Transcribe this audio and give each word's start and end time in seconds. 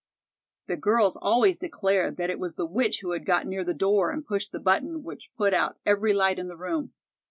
The 0.65 0.77
girls 0.77 1.15
always 1.15 1.59
declared 1.59 2.17
that 2.17 2.31
it 2.31 2.39
was 2.39 2.55
the 2.55 2.65
witch 2.65 3.01
who 3.03 3.11
had 3.11 3.23
got 3.23 3.45
near 3.45 3.63
the 3.63 3.75
door 3.75 4.09
and 4.09 4.25
pushed 4.25 4.51
the 4.51 4.59
button 4.59 5.03
which 5.03 5.29
put 5.37 5.53
out 5.53 5.77
every 5.85 6.11
light 6.11 6.39
in 6.39 6.47
the 6.47 6.57
room. 6.57 6.93